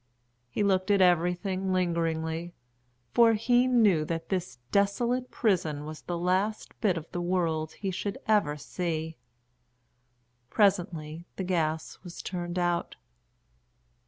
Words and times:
He 0.49 0.63
looked 0.63 0.89
at 0.89 0.99
everything 0.99 1.71
lingeringly, 1.71 2.55
for 3.13 3.33
he 3.33 3.67
knew 3.67 4.03
that 4.05 4.29
this 4.29 4.57
desolate 4.71 5.29
prison 5.29 5.85
was 5.85 6.01
the 6.01 6.17
last 6.17 6.73
bit 6.81 6.97
of 6.97 7.05
the 7.11 7.21
world 7.21 7.73
he 7.73 7.91
should 7.91 8.17
ever 8.27 8.57
see. 8.57 9.15
Presently 10.49 11.27
the 11.35 11.43
gas 11.43 11.99
was 12.03 12.23
turned 12.23 12.57
out. 12.57 12.95